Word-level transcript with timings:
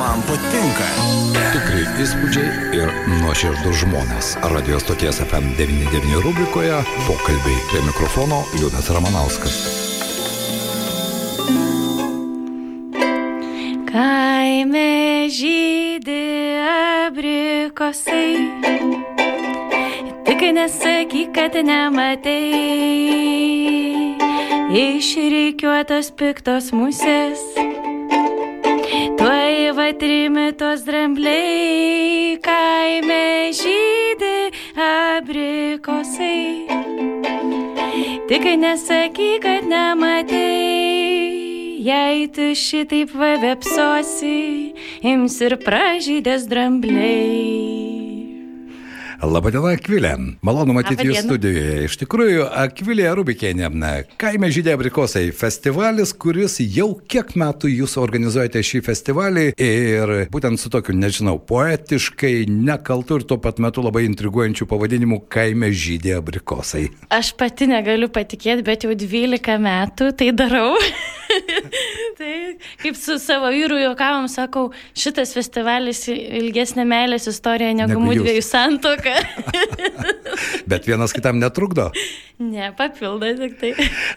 Man 0.00 0.22
patinka. 0.24 0.86
Tikrai 1.52 1.82
įspūdžiai 2.00 2.70
ir 2.78 2.88
nuoširdus 3.20 3.82
žmonės. 3.82 4.30
Radio 4.48 4.78
stoties 4.80 5.18
FM99 5.26 6.22
rubrikoje 6.24 6.78
pokalbiai 7.04 7.58
prie 7.68 7.82
mikrofono 7.84 8.38
Liudas 8.54 8.88
Ramanauskas. 8.96 9.58
Kaime 13.90 15.28
žydė 15.36 16.24
abrikosai, 16.70 18.40
tik 20.24 20.46
nesakyk, 20.56 21.34
kad 21.36 21.60
nematai. 21.60 22.40
Išreikiuotos 24.70 26.14
piktos 26.16 26.70
musės, 26.72 27.42
tuoj 29.50 29.72
vatrimitos 29.74 30.84
drambliai, 30.86 32.38
kaime 32.44 33.50
žydė 33.50 34.50
abrikosai. 34.78 36.70
Tik 38.30 38.46
nesakyk, 38.62 39.42
kad 39.42 39.66
nematai. 39.66 40.38
Jei 41.82 42.28
tu 42.30 42.52
šitaip 42.54 43.10
vavepsosi, 43.16 44.38
ims 45.02 45.40
ir 45.42 45.58
pražydės 45.64 46.46
drambliai. 46.46 48.09
Labadiena, 49.20 49.74
Akvilė. 49.76 50.14
Malonu 50.46 50.72
matyti 50.72 51.04
jūs 51.10 51.20
studijoje. 51.26 51.84
Iš 51.84 51.96
tikrųjų, 52.00 52.46
Akvilė 52.62 53.10
Rubikienė, 53.18 53.68
kaime 54.20 54.48
žydė 54.52 54.72
abrikosai 54.76 55.26
festivalis, 55.36 56.14
kuris 56.16 56.56
jau 56.64 56.94
kiek 57.10 57.34
metų 57.36 57.68
jūs 57.68 57.98
organizuojate 58.00 58.62
šį 58.64 58.80
festivalį 58.86 59.46
ir 59.60 60.14
būtent 60.32 60.62
su 60.62 60.72
tokiu, 60.72 60.96
nežinau, 60.96 61.36
poetiškai, 61.36 62.46
nekaltu 62.48 63.20
ir 63.20 63.26
tuo 63.28 63.36
pat 63.42 63.60
metu 63.60 63.84
labai 63.84 64.06
intriguojančiu 64.08 64.68
pavadinimu 64.70 65.22
kaime 65.28 65.68
žydė 65.68 66.16
abrikosai. 66.22 66.88
Aš 67.12 67.34
pati 67.36 67.68
negaliu 67.68 68.08
patikėti, 68.12 68.64
bet 68.64 68.88
jau 68.88 68.96
12 68.96 69.60
metų 69.60 70.14
tai 70.16 70.32
darau. 70.36 70.72
tai 72.20 72.56
kaip 72.82 72.96
su 73.00 73.18
savo 73.18 73.48
vyru 73.52 73.78
juokavom, 73.80 74.28
sakau, 74.28 74.68
šitas 74.96 75.32
festivalis 75.36 76.04
ilgesnė 76.12 76.84
meilės 76.88 77.28
istorija 77.30 77.72
negu, 77.76 77.96
Negu 77.96 78.04
mūdviejų 78.04 78.42
santoka. 78.44 79.14
Bet 80.70 80.88
vienas 80.88 81.14
kitam 81.16 81.40
netrukdo. 81.40 81.90
ne, 82.40 82.70
papildo 82.76 83.28
tik 83.36 83.56
tai. 83.60 83.70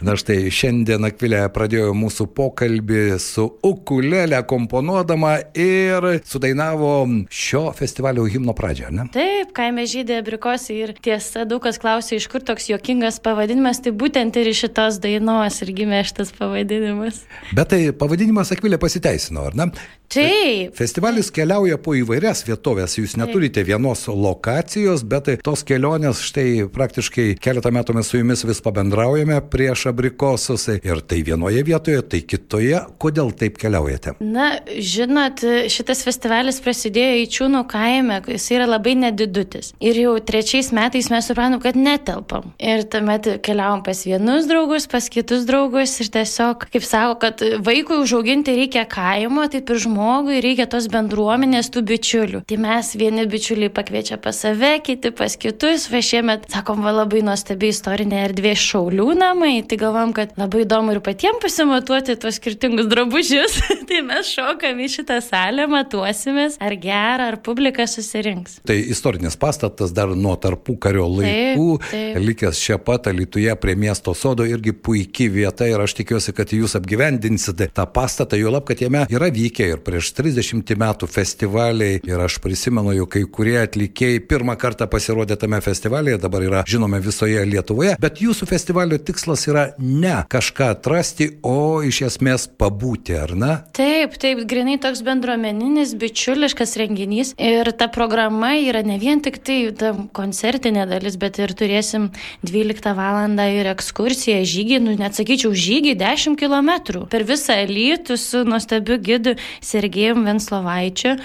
Na 0.03 0.15
štai 0.19 0.51
šiandien 0.53 1.07
Akvilė 1.07 1.41
pradėjo 1.53 1.93
mūsų 1.97 2.27
pokalbį 2.35 3.17
su 3.23 3.47
ukulelė 3.65 4.39
komponuodama 4.47 5.35
ir 5.59 6.07
sudainavo 6.27 6.93
šio 7.31 7.65
festivalio 7.77 8.25
himno 8.29 8.55
pradžią, 8.57 8.91
ne? 8.95 9.07
Taip, 9.15 9.51
kaime 9.55 9.87
žydė 9.89 10.19
abrikosai 10.21 10.79
ir 10.85 10.95
tiesa, 11.03 11.43
daug 11.47 11.63
kas 11.63 11.79
klausė, 11.81 12.19
iš 12.19 12.29
kur 12.31 12.43
toks 12.45 12.69
juokingas 12.71 13.19
pavadinimas, 13.23 13.81
tai 13.83 13.95
būtent 13.95 14.39
ir 14.39 14.51
iš 14.51 14.65
šitos 14.67 14.99
dainos 15.03 15.59
ir 15.63 15.73
gimė 15.75 16.03
šitas 16.07 16.31
pavadinimas. 16.37 17.23
Bet 17.55 17.73
tai 17.73 17.92
pavadinimas 17.97 18.51
Akvilė 18.53 18.79
pasiteisino, 18.81 19.47
ar 19.49 19.57
ne? 19.57 19.69
Taip, 20.13 20.75
Festivalis 20.77 21.31
keliauja 21.33 21.79
po 21.81 21.95
įvairias 21.97 22.43
vietovės, 22.45 22.99
jūs 22.99 23.15
neturite 23.17 23.63
vienos 23.65 24.05
lokacijos, 24.07 25.01
bet 25.09 25.25
tai 25.25 25.35
tos 25.41 25.63
kelionės, 25.65 26.21
štai 26.27 26.67
praktiškai 26.73 27.25
keletą 27.41 27.71
metų 27.73 27.95
mes 27.97 28.11
su 28.11 28.19
jumis 28.19 28.43
vis 28.45 28.61
pabendraujame 28.61 29.39
prieš 29.49 29.87
abrikosus 29.89 30.67
ir 30.75 31.01
tai 31.07 31.23
vienoje 31.25 31.63
vietoje, 31.65 32.03
tai 32.11 32.21
kitoje. 32.21 32.81
Kodėl 33.01 33.31
taip 33.37 33.57
keliaujate? 33.61 34.15
Na, 34.21 34.51
žinot, 34.69 35.41
šitas 35.73 36.03
festivalis 36.05 36.61
prasidėjo 36.63 37.23
į 37.23 37.29
Čiūnų 37.33 37.63
kaime, 37.71 38.19
jis 38.29 38.45
yra 38.53 38.67
labai 38.69 38.93
nedidutis. 38.99 39.71
Ir 39.81 39.97
jau 39.97 40.13
trečiais 40.21 40.69
metais 40.75 41.09
mes 41.09 41.25
supratom, 41.25 41.57
kad 41.63 41.79
netelpam. 41.79 42.51
Ir 42.61 42.85
tuomet 42.85 43.31
keliavom 43.45 43.81
pas 43.85 44.03
vienus 44.05 44.45
draugus, 44.49 44.85
pas 44.91 45.09
kitus 45.09 45.47
draugus 45.49 45.95
ir 46.03 46.11
tiesiog, 46.13 46.67
kaip 46.69 46.85
sako, 46.85 47.17
kad 47.23 47.41
vaikui 47.83 47.99
užauginti 47.99 48.53
reikia 48.55 48.85
kaimo, 48.87 49.43
taip 49.51 49.67
ir 49.73 49.79
žmogui 49.83 50.39
reikia 50.43 50.65
tos 50.71 50.85
bendruomenės, 50.91 51.67
tų 51.73 51.81
bičiulių. 51.89 52.39
Tai 52.47 52.57
mes 52.63 52.91
vieni 52.95 53.25
bičiuliai 53.27 53.71
pakviečia 53.73 54.15
pas 54.23 54.37
save, 54.39 54.77
kiti 54.85 55.11
pas 55.11 55.35
kitus. 55.35 55.89
Va 55.91 55.99
šiemet, 55.99 56.45
sakom, 56.53 56.79
va 56.85 56.93
labai 56.95 57.19
nuostabi 57.27 57.73
istorinė 57.73 58.21
erdvė 58.29 58.53
šaulių 58.55 59.09
namai. 59.19 59.57
Tai 59.67 59.79
galvom, 59.81 60.13
kad 60.15 60.31
labai 60.39 60.63
įdomu 60.63 60.95
ir 60.95 61.01
patiems 61.03 61.41
pasimatuoti 61.43 62.15
tuos 62.21 62.39
skirtingus 62.39 62.87
drabužius. 62.91 63.59
tai 63.89 63.99
mes 64.07 64.31
šokam 64.31 64.79
į 64.79 64.87
šitą 64.95 65.19
salę, 65.25 65.67
matuosimės, 65.71 66.55
ar 66.63 66.77
gerą, 66.79 67.33
ar 67.33 67.39
publika 67.43 67.87
susirinks. 67.89 68.61
Tai 68.63 68.79
istorinis 68.79 69.35
pastatas 69.39 69.91
dar 69.91 70.15
nuo 70.15 70.37
tarpų 70.39 70.77
kario 70.87 71.09
laikų, 71.11 71.67
taip. 71.89 72.21
likęs 72.29 72.63
čia 72.63 72.79
pat 72.79 73.11
Alituje 73.11 73.51
prie 73.59 73.75
miesto 73.75 74.15
sodo, 74.15 74.47
irgi 74.47 74.71
puikiai 74.71 75.29
vieta 75.33 75.67
ir 75.67 75.83
aš 75.83 75.97
tikiuosi, 75.99 76.31
kad 76.37 76.55
jūs 76.55 76.77
apgyvendinsite 76.79 77.62
tą 77.73 77.85
pastatą, 77.85 78.39
jo 78.39 78.51
lab, 78.53 78.67
kad 78.67 78.81
jame 78.81 79.05
yra 79.11 79.29
vykę 79.33 79.69
ir 79.73 79.83
prieš 79.85 80.13
30 80.17 80.73
metų 80.79 81.09
festivaliai 81.11 82.01
ir 82.03 82.25
aš 82.25 82.39
prisimenu, 82.43 82.93
jau 82.97 83.07
kai 83.09 83.23
kurie 83.29 83.59
atlikėjai 83.63 84.23
pirmą 84.29 84.57
kartą 84.59 84.87
pasirodė 84.91 85.37
tame 85.39 85.59
festivalyje, 85.63 86.19
dabar 86.23 86.45
yra 86.47 86.63
žinome 86.67 86.99
visoje 87.03 87.43
Lietuvoje, 87.47 87.95
bet 88.01 88.21
jūsų 88.23 88.47
festivalio 88.49 88.97
tikslas 88.97 89.45
yra 89.49 89.65
ne 89.79 90.15
kažką 90.31 90.71
atrasti, 90.77 91.29
o 91.43 91.81
iš 91.85 92.03
esmės 92.09 92.47
pabūti, 92.59 93.15
ar 93.19 93.35
ne? 93.37 93.53
Taip, 93.75 94.17
taip, 94.21 94.43
grinai 94.49 94.77
toks 94.81 95.03
bendruomeninis, 95.05 95.95
bičiuliškas 95.99 96.75
renginys. 96.81 97.33
Ir 97.41 97.69
ta 97.77 97.89
programa 97.91 98.53
yra 98.59 98.83
ne 98.85 98.97
vien 99.01 99.21
tik 99.23 99.39
tai 99.45 99.57
ta 99.77 99.93
koncertinė 100.15 100.85
dalis, 100.89 101.17
bet 101.21 101.39
ir 101.41 101.53
turėsim 101.57 102.09
12 102.45 102.95
val. 102.97 103.11
ir 103.23 103.67
ekskursiją, 103.69 104.41
žygį, 104.47 104.79
nu 104.83 104.95
net 104.97 105.15
sakyčiau, 105.15 105.53
žygį 105.53 105.93
10 105.99 106.37
km 106.39 107.03
per 107.11 107.25
visą 107.27 107.52
lytų 107.69 108.17
su 108.19 108.43
nuostabiu 108.47 108.97
gidu 109.01 109.35
Sergejum 109.63 110.25
Venslovaičiu. 110.27 111.15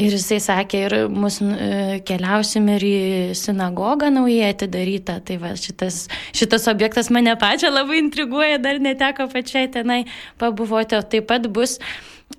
Ir 0.00 0.14
jisai 0.16 0.40
sakė, 0.42 0.78
ir 0.88 0.94
mus 1.12 1.38
e, 1.42 2.00
keliausim 2.06 2.66
ir 2.74 2.86
į 2.88 2.96
sinagogą 3.38 4.10
naujai 4.14 4.50
atidarytą. 4.54 5.20
Tai 5.26 5.38
va, 5.42 5.52
šitas, 5.58 6.08
šitas 6.34 6.66
objektas 6.72 7.12
mane 7.14 7.36
pačią 7.38 7.70
labai 7.70 8.00
intriguoja, 8.02 8.58
dar 8.62 8.80
neteko 8.82 9.28
pačiai 9.30 9.70
tenai 9.70 10.02
pabuvoti. 10.42 10.98
O 10.98 11.06
taip 11.06 11.30
pat 11.30 11.46
bus 11.46 11.78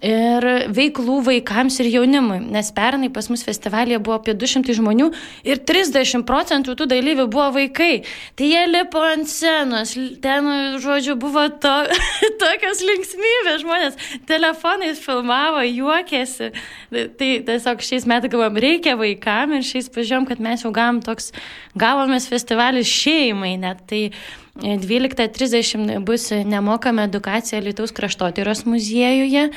ir 0.04 0.46
veiklų 0.76 1.20
vaikams 1.26 1.80
ir 1.82 1.90
jaunimui, 1.94 2.40
nes 2.52 2.72
pernai 2.76 3.10
pas 3.14 3.28
mus 3.32 3.44
festivalėje 3.46 4.00
buvo 4.04 4.18
apie 4.20 4.36
200 4.38 4.76
žmonių 4.78 5.10
ir 5.48 5.62
30 5.68 6.26
procentų 6.28 6.76
tų 6.80 6.88
dalyvių 6.92 7.28
buvo 7.32 7.48
vaikai. 7.56 8.04
Tai 8.36 8.50
jie 8.50 8.64
lipo 8.70 9.02
ant 9.06 9.30
scenos, 9.32 9.96
ten, 10.24 10.50
žodžiu, 10.84 11.18
buvo 11.20 11.48
to, 11.62 11.74
tokios 12.44 12.84
linksmybės, 12.86 13.62
žmonės 13.64 14.00
telefonais 14.30 15.02
filmavo, 15.04 15.64
juokėsi. 15.66 16.52
Tai 16.92 17.30
tiesiog 17.50 17.84
šiais 17.86 18.08
metais 18.10 18.32
galvom, 18.34 18.60
reikia 18.62 18.96
vaikam 19.00 19.58
ir 19.58 19.68
šiais 19.68 19.92
pažiūrėjom, 19.92 20.30
kad 20.30 20.42
mes 20.44 20.66
jau 20.66 20.74
gavom 20.76 21.02
toks, 21.06 21.32
gavomės 21.80 22.30
festivalis 22.32 22.90
šeimai 22.90 23.56
net. 23.62 23.86
Tai 23.90 24.10
12.30 24.56 26.00
bus 26.06 26.30
nemokama 26.32 27.04
edukacija 27.04 27.62
Lietuvos 27.62 27.92
kraštotyros 27.92 28.66
muziejuje. 28.66 29.50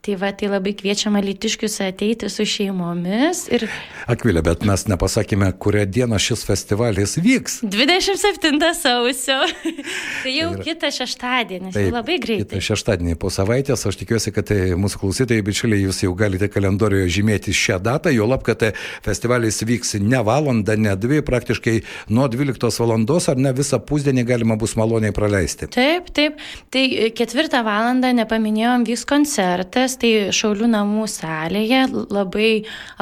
Tai 0.00 0.14
va, 0.16 0.30
tai 0.32 0.48
labai 0.48 0.72
kviečiama 0.72 1.20
lytiškius 1.20 1.74
ateiti 1.84 2.28
su 2.32 2.46
šeimomis. 2.48 3.42
Ir 3.52 3.66
Akvilė, 4.08 4.40
bet 4.46 4.62
mes 4.64 4.86
nepasakėme, 4.88 5.50
kurią 5.60 5.82
dieną 5.92 6.16
šis 6.16 6.40
festivalis 6.48 7.18
vyks. 7.20 7.58
27 7.68 8.62
sausio. 8.78 9.36
tai 10.22 10.32
jau 10.32 10.54
Ir- 10.56 10.62
kitą 10.64 10.88
šeštadienį, 10.96 11.72
tai 11.74 11.82
labai 11.92 12.16
greitai. 12.22 12.46
Kitą 12.46 12.62
šeštadienį 12.70 13.18
po 13.20 13.28
savaitės 13.34 13.84
aš 13.90 13.98
tikiuosi, 14.00 14.32
kad 14.32 14.48
tai 14.48 14.58
mūsų 14.80 15.02
klausytojai, 15.02 15.44
bičiuliai, 15.50 15.82
jūs 15.84 16.00
jau 16.06 16.14
galite 16.16 16.48
kalendorijoje 16.48 17.12
žymėti 17.18 17.52
šią 17.60 17.76
datą, 17.84 18.14
jo 18.16 18.24
lab, 18.32 18.40
kad 18.48 18.62
tai 18.64 18.72
festivalis 19.04 19.60
vyks 19.68 19.98
ne 20.00 20.22
valandą, 20.24 20.78
ne 20.80 20.96
dvi, 20.96 21.20
praktiškai 21.28 21.76
nuo 22.16 22.24
12 22.32 22.80
valandos 22.80 23.28
ar 23.28 23.36
ne 23.36 23.52
visą 23.60 23.76
pusdienį 23.84 24.24
galima 24.32 24.56
bus 24.56 24.78
maloniai 24.80 25.12
praleisti. 25.12 25.68
Taip, 25.76 26.08
taip. 26.16 26.40
Tai 26.72 26.86
ketvirtą 27.20 27.60
valandą, 27.68 28.14
nepaminėjom, 28.16 28.88
vyks 28.88 29.04
koncertas, 29.12 29.89
tai 30.00 30.30
Šaulių 30.34 30.68
namų 30.70 31.06
salėje. 31.10 31.86
Labai 32.12 32.50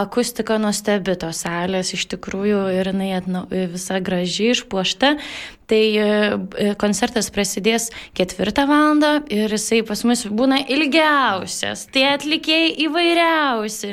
akustika 0.00 0.56
nuostabi 0.62 1.16
tos 1.20 1.44
salės, 1.44 1.92
iš 1.96 2.06
tikrųjų, 2.14 2.62
ir 2.78 2.92
jinai 2.92 3.12
atnau, 3.18 3.44
visa 3.50 4.00
graži, 4.00 4.52
išpuošta. 4.54 5.16
Tai 5.68 5.80
e, 6.00 6.68
koncertas 6.80 7.26
prasidės 7.28 7.90
ketvirtą 8.16 8.64
valandą 8.70 9.10
ir 9.28 9.52
jisai 9.52 9.82
pas 9.84 10.00
mus 10.08 10.22
būna 10.24 10.62
ilgiausias. 10.64 11.82
Tai 11.92 12.06
atlikėjai 12.14 12.70
įvairiausi. 12.86 13.90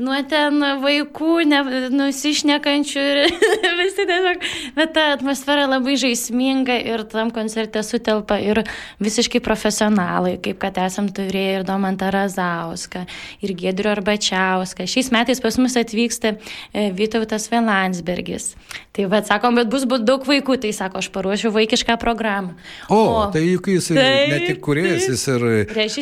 Nuo 0.00 0.16
ten 0.30 0.64
vaikų 0.80 1.34
ne, 1.50 1.60
nusišnekančių 1.92 3.04
ir 3.10 3.20
visi 3.82 4.06
tiesiog. 4.08 4.46
Bet 4.78 4.94
ta 4.96 5.04
atmosfera 5.18 5.66
labai 5.68 5.98
žaisminga 6.00 6.78
ir 6.94 7.04
tam 7.12 7.32
koncerte 7.34 7.82
sutelpa 7.84 8.40
ir 8.40 8.62
visiškai 9.04 9.42
profesionalai, 9.44 10.38
kaip 10.40 10.62
kad 10.64 10.80
esam 10.86 11.12
turėję 11.12 11.60
ir 11.60 11.68
Domantą 11.68 12.08
Razauską, 12.14 13.04
ir 13.44 13.54
Gedrių 13.66 13.92
Arbačiauską. 13.98 14.88
Šiais 14.88 15.12
metais 15.12 15.44
pas 15.44 15.60
mus 15.60 15.76
atvyksta 15.76 16.38
e, 16.72 16.88
Vytautas 16.96 17.50
Velansbergis. 17.52 18.54
Tai 18.96 19.10
vad 19.12 19.28
sakom, 19.28 19.60
bet 19.60 19.68
bus 19.70 19.84
daug 19.84 20.24
vaikų, 20.26 20.56
tai 20.64 20.72
sako, 20.74 21.04
aš 21.04 21.12
paruošiu 21.18 21.52
vaikišką 21.54 21.98
programą. 22.00 22.54
O, 22.88 22.98
o 22.98 23.26
tai 23.34 23.44
juk 23.44 23.68
jis 23.74 23.90
taip, 23.92 24.32
ne 24.32 24.40
tik 24.46 24.62
kuriejas, 24.64 25.08
jis 25.10 25.26
ir 25.34 25.46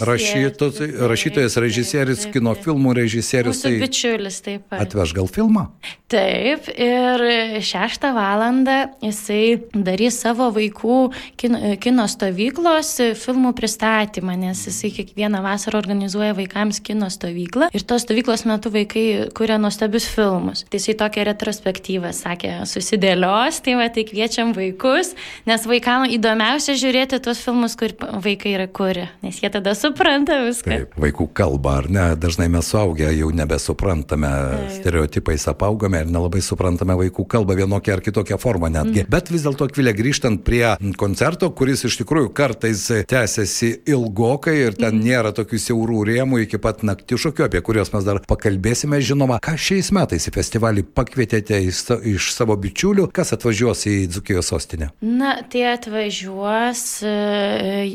rašytos, 0.06 0.80
rašytojas, 1.10 1.58
režisierius, 1.64 2.26
kino 2.34 2.54
filmų 2.54 2.96
režisierius. 3.00 3.64
Tai 3.64 3.76
bičiulis 3.80 4.42
taip 4.44 4.68
pat. 4.70 4.84
Atveš 4.86 5.16
gal 5.16 5.30
filmą? 5.30 5.68
Taip, 6.06 6.68
ir 6.70 7.22
šeštą 7.66 8.12
valandą 8.14 8.76
jisai 9.02 9.56
darys 9.74 10.20
savo 10.22 10.52
vaikų 10.54 10.98
kino, 11.40 11.72
kino 11.82 12.06
stovyklos 12.10 12.92
filmų 13.18 13.50
pristatymą, 13.58 14.36
nes 14.38 14.60
jisai 14.68 14.92
kiekvieną 15.00 15.40
vasarą 15.42 15.80
organizuoja 15.82 16.36
vaikams 16.38 16.78
kino 16.86 17.08
stovyklą 17.10 17.72
ir 17.74 17.86
tos 17.88 18.04
stovyklos 18.06 18.46
metu 18.46 18.70
vaikai 18.74 19.32
kuria 19.36 19.58
nuostabius 19.58 20.06
filmus. 20.12 20.62
Tai 20.70 20.78
jisai 20.78 20.94
tokią 21.00 21.26
retrospektyvą 21.30 22.12
sakė, 22.14 22.52
susidėlios, 22.70 23.58
tai 23.64 23.74
va, 23.80 23.88
tai 23.90 24.06
kviečiam 24.06 24.54
vaikus, 24.56 25.05
nes 25.46 25.66
vaikams 25.68 26.14
įdomiausia 26.16 26.76
žiūrėti 26.78 27.20
tuos 27.22 27.40
filmus, 27.44 27.76
kur 27.78 27.94
vaikai 28.24 28.54
yra 28.56 28.66
kuri, 28.66 29.06
nes 29.22 29.38
jie 29.42 29.50
tada 29.52 29.74
supranta 29.78 30.40
viską. 30.46 30.70
Taip, 30.72 30.96
vaikų 31.00 31.28
kalba, 31.36 31.78
ar 31.82 31.90
ne, 31.92 32.06
dažnai 32.20 32.48
mes 32.52 32.66
suaugę 32.72 33.10
jau 33.14 33.30
nebesuprantame, 33.34 34.30
Taip. 34.30 34.74
stereotipais 34.80 35.46
apaugame 35.52 36.02
ir 36.04 36.10
nelabai 36.12 36.42
suprantame 36.44 36.96
vaikų 36.98 37.26
kalbą 37.36 37.56
vienokią 37.60 37.96
ar 37.96 38.04
kitokią 38.04 38.38
formą 38.42 38.70
netgi. 38.72 39.04
Mm. 39.04 39.10
Bet 39.12 39.30
vis 39.34 39.46
dėlto, 39.46 39.68
Kvilė, 39.76 39.92
grįžtant 39.96 40.42
prie 40.46 40.64
koncerto, 40.98 41.50
kuris 41.56 41.84
iš 41.88 41.98
tikrųjų 42.02 42.32
kartais 42.36 42.86
tęsiasi 43.10 43.72
ilgokai 43.92 44.56
ir 44.64 44.78
ten 44.78 44.96
mm. 44.96 45.04
nėra 45.04 45.34
tokių 45.36 45.60
siaurų 45.66 46.04
rėmų 46.10 46.42
iki 46.46 46.60
pat 46.62 46.84
naktišokių, 46.86 47.46
apie 47.48 47.62
kuriuos 47.66 47.92
mes 47.94 48.06
dar 48.06 48.22
pakalbėsime, 48.28 49.00
žinoma, 49.04 49.40
ką 49.44 49.56
šiais 49.60 49.92
metais 49.96 50.28
į 50.28 50.34
festivalį 50.36 50.86
pakvietėte 50.96 51.60
iš 51.66 52.30
savo 52.34 52.56
bičiulių, 52.60 53.08
kas 53.14 53.34
atvažiuos 53.36 53.86
į 53.90 53.96
Dzukijos 54.12 54.52
sostinę? 54.52 54.90
Na, 55.00 55.42
tai 55.44 55.66
atvažiuos 55.68 57.02
e, 57.04 57.10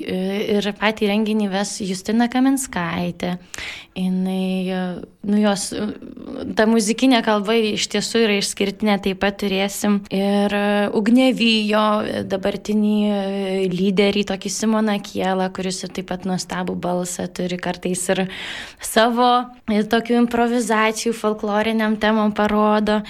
e, 0.06 0.18
ir 0.54 0.68
patį 0.78 1.08
renginį 1.10 1.48
ves 1.50 1.80
Justina 1.82 2.28
Kaminskaitė. 2.30 3.40
Jis, 3.98 5.02
nu 5.28 5.40
jos, 5.42 5.64
ta 6.56 6.68
muzikinė 6.70 7.24
kalba 7.26 7.58
iš 7.58 7.88
tiesų 7.92 8.22
yra 8.28 8.38
išskirtinė, 8.38 9.00
taip 9.04 9.20
pat 9.20 9.42
turėsim 9.42 9.98
ir 10.14 10.56
Ugnevyjo 10.96 11.84
dabartinį 12.30 12.94
lyderį, 13.74 14.24
tokį 14.30 14.54
Simoną 14.54 14.96
Kielą, 15.04 15.50
kuris 15.58 15.82
ir 15.84 15.92
taip 15.98 16.08
pat 16.14 16.30
nuostabų 16.30 16.78
balsą 16.86 17.28
turi 17.34 17.60
kartais 17.60 18.06
ir 18.14 18.28
savo 18.80 19.34
tokių 19.68 20.22
improvizacijų 20.22 21.18
folkloriniam 21.18 22.00
temam 22.00 22.32
parodo. 22.32 23.02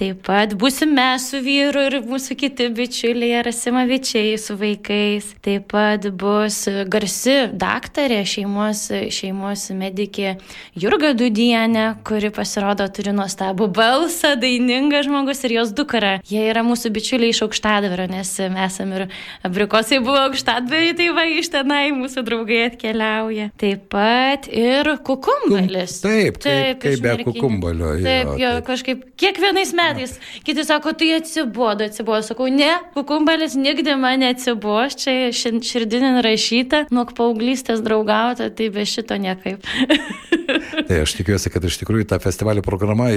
Taip 0.00 0.22
pat 0.24 0.54
būsime 0.56 1.04
su 1.20 1.42
vyru 1.44 1.82
ir 1.84 1.94
mūsų 2.08 2.32
kiti 2.40 2.70
bičiuliai 2.72 3.42
Rasimavičiai 3.44 4.38
su 4.40 4.54
vaikais. 4.56 5.26
Taip 5.44 5.66
pat 5.74 6.06
bus 6.16 6.62
garsi 6.88 7.34
daktarė 7.52 8.22
šeimos, 8.24 8.86
šeimos 9.12 9.66
medikė 9.76 10.38
Jurga 10.80 11.10
Dudienė, 11.12 11.98
kuri 12.08 12.30
pasirodo 12.32 12.86
turi 12.88 13.12
nuostabų 13.12 13.68
balsą, 13.76 14.30
dainingas 14.40 15.04
žmogus 15.04 15.44
ir 15.44 15.58
jos 15.58 15.74
dukra. 15.76 16.14
Jie 16.30 16.46
yra 16.48 16.64
mūsų 16.64 16.94
bičiuliai 16.96 17.34
iš 17.34 17.42
aukštadvario, 17.44 18.08
nes 18.08 18.32
mes 18.40 18.70
esame 18.70 19.02
ir 19.02 19.06
abrikosai 19.44 20.00
buvo 20.00 20.16
aukštadvariai, 20.30 20.96
tai 20.96 21.10
va 21.12 21.26
iš 21.28 21.52
tenai 21.52 21.82
mūsų 21.98 22.24
draugai 22.24 22.62
atkeliauja. 22.70 23.50
Taip 23.60 23.84
pat 23.92 24.48
ir 24.48 24.94
kukumbalis. 25.04 26.00
Taip, 26.00 26.40
taip, 26.40 26.80
kaip 26.86 27.04
be 27.04 27.16
kukumbalio. 27.28 27.92
Taip, 28.00 28.34
jo, 28.40 28.56
jo 28.56 28.66
kažkaip 28.72 29.04
kiekvienais 29.20 29.76
metais 29.76 29.88
metais. 29.90 30.16
Kiti 30.42 30.64
sako, 30.64 30.92
tai 30.92 31.12
atsibodo, 31.18 31.84
atsibodo. 31.84 32.22
Sakau, 32.26 32.48
ne, 32.52 32.72
kukumbalis 32.94 33.56
nigdė 33.58 33.96
man 34.00 34.22
neatsibos, 34.24 34.96
čia 35.00 35.30
širdinin 35.34 36.20
rašyta, 36.24 36.86
nuo 36.94 37.06
paauglystės 37.16 37.82
draugauta, 37.84 38.50
tai 38.54 38.70
be 38.74 38.86
šito 38.88 39.18
niekaip. 39.20 39.64
tai 40.88 41.00
aš 41.04 41.14
tikiuosi, 41.18 41.50
kad 41.52 41.64
iš 41.66 41.78
tikrųjų 41.82 42.06
ta 42.10 42.18
festivalio 42.22 42.62
programa 42.66 43.10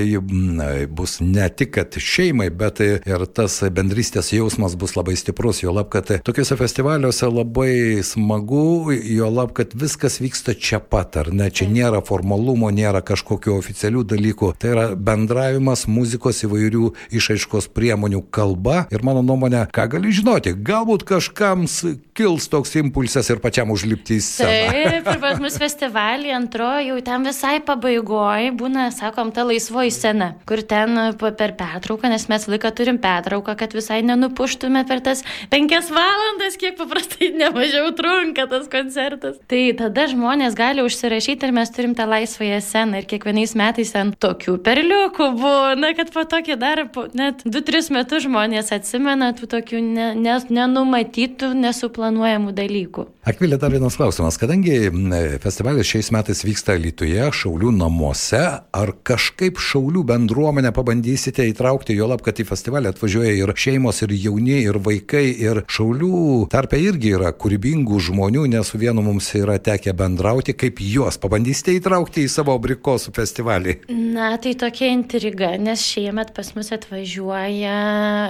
bus 0.90 1.20
ne 1.24 1.48
tik 1.50 1.80
šeimai, 1.98 2.50
bet 2.54 2.81
ir 2.84 3.25
tas 3.34 3.60
bendrystės 3.74 4.31
jausmas 4.36 4.78
bus 4.80 4.96
labai 4.98 5.16
stiprus, 5.20 5.64
jo 5.64 5.74
lab, 5.75 5.90
kad 5.94 6.10
tokiuose 6.25 6.58
festivaliuose 6.60 7.30
labai 7.30 8.04
smagu, 8.06 8.94
jo 8.94 9.30
lab, 9.34 9.54
kad 9.58 9.74
viskas 9.78 10.20
vyksta 10.24 10.56
čia 10.58 10.80
pat, 10.80 11.18
ar 11.22 11.31
ne, 11.34 11.50
čia 11.54 11.68
nėra 11.70 12.04
formalumo, 12.06 12.72
nėra 12.74 13.04
kažkokių 13.06 13.58
oficialių 13.58 14.06
dalykų, 14.14 14.54
tai 14.62 14.74
yra 14.75 14.88
bendravimas 14.96 15.88
muzikos 15.90 16.44
įvairių 16.48 16.62
įvairių 16.63 16.89
išaiškos 17.13 17.69
priemonių 17.75 18.24
kalba 18.33 18.86
ir 18.94 19.04
mano 19.06 19.24
nuomonė, 19.25 19.68
ką 19.74 19.88
gali 19.95 20.13
žinoti, 20.15 20.56
galbūt 20.56 21.06
kažkam 21.07 21.68
kils 22.13 22.48
toks 22.51 22.75
impulsas 22.80 23.30
ir 23.33 23.42
pačiam 23.44 23.71
užlipti 23.74 24.18
į 24.19 24.24
sceną. 24.24 24.74
Taip, 24.74 25.07
ir 25.13 25.21
pas 25.21 25.39
mus 25.42 25.57
festivalį 25.62 26.33
antrojo, 26.38 26.83
jau 26.94 27.00
ten 27.06 27.25
visai 27.27 27.57
pabaigoje 27.65 28.54
būna, 28.57 28.89
sakom, 28.94 29.31
ta 29.33 29.45
laisvoji 29.48 29.94
scena, 29.94 30.33
kur 30.50 30.62
ten 30.62 30.95
per 31.19 31.56
pertrauką, 31.57 32.12
nes 32.12 32.27
mes 32.31 32.48
laiką 32.50 32.74
turim 32.77 33.00
pertrauką, 33.01 33.56
kad 33.60 33.74
visai 33.75 34.01
nenupuštume 34.06 34.86
per 34.89 35.01
tas 35.06 35.24
penkias 35.51 35.89
valandas, 35.94 36.57
kiek 36.62 36.77
paprastai 36.80 37.31
nemažiau 37.38 37.92
trunka 37.98 38.48
tas 38.51 38.69
koncertas. 38.71 39.39
Tai 39.50 39.63
tada 39.80 40.07
žmonės 40.12 40.57
gali 40.57 40.86
užsirašyti 40.86 41.50
ir 41.50 41.56
mes 41.56 41.74
turim 41.74 41.98
tą 41.98 42.07
laisvąją 42.10 42.62
sceną 42.63 43.01
ir 43.01 43.10
kiekvienais 43.10 43.56
metais 43.60 43.94
ten 43.95 44.13
tokių 44.13 44.60
perliukų 44.63 45.31
būna, 45.39 45.94
kad 45.98 46.13
po 46.13 46.25
tokį 46.54 46.60
dar 46.60 47.14
net 47.14 47.44
2-3 47.46 47.92
metus 47.94 48.24
žmonės 48.26 48.72
atsimena 48.74 49.34
tų 49.34 49.48
tokių 49.50 49.82
ne, 49.82 50.14
ne, 50.16 50.38
nenumatytų, 50.50 51.54
nesuplanuojamų 51.54 52.54
dalykų. 52.54 53.08
Akvilė, 53.24 53.58
dar 53.58 53.72
vienas 53.72 53.96
klausimas. 53.96 54.38
Kadangi 54.38 54.92
festivalis 55.40 55.88
šiais 55.88 56.12
metais 56.12 56.44
vyksta 56.44 56.76
Lietuvoje, 56.76 57.30
Šaulių 57.32 57.72
namuose, 57.72 58.42
ar 58.76 58.92
kažkaip 59.04 59.60
Šaulių 59.64 60.04
bendruomenę 60.04 60.74
pabandysite 60.76 61.46
įtraukti, 61.48 61.96
jo 61.96 62.10
lab, 62.12 62.22
kad 62.26 62.36
į 62.36 62.46
festivalį 62.50 62.92
atvažiuoja 62.92 63.32
ir 63.38 63.54
šeimos, 63.56 64.02
ir 64.04 64.12
jauni, 64.18 64.60
ir 64.66 64.80
vaikai, 64.84 65.24
ir 65.40 65.64
Šaulių 65.72 66.50
tarpe 66.52 66.82
irgi 66.84 67.14
yra 67.16 67.32
kūrybingų 67.32 68.02
žmonių, 68.10 68.44
nes 68.52 68.74
su 68.74 68.82
vienu 68.82 69.06
mums 69.06 69.32
yra 69.40 69.56
tekę 69.56 69.96
bendrauti, 69.96 70.58
kaip 70.60 70.84
juos 70.84 71.16
pabandysite 71.24 71.78
įtraukti 71.80 72.28
į 72.28 72.34
savo 72.34 72.58
abrikosų 72.60 73.16
festivalį? 73.16 73.78
Na, 73.88 74.34
tai 74.44 74.58
tokia 74.60 74.92
intriga, 74.92 75.54
nes 75.56 75.88
šiemet 75.94 76.33
pas 76.36 76.50
mus 76.56 76.72
atvažiuoja 76.74 77.78